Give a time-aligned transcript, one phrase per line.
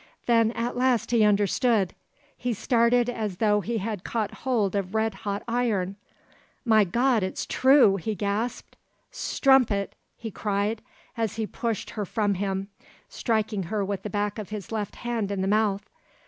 [0.25, 1.93] Then at last he understood;
[2.35, 5.95] he started as though he had caught hold of red hot iron.
[6.65, 7.21] "My God!
[7.21, 8.77] it's true!" he gasped.
[9.11, 10.81] "Strumpet!" he cried,
[11.15, 12.67] as he pushed her from him,
[13.09, 15.87] striking her with the back of his left hand in the mouth.